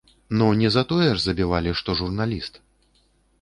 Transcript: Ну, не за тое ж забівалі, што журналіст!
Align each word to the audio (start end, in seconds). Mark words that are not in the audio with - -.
Ну, 0.37 0.45
не 0.61 0.71
за 0.75 0.83
тое 0.91 1.09
ж 1.15 1.21
забівалі, 1.25 1.75
што 1.83 1.97
журналіст! 2.01 2.59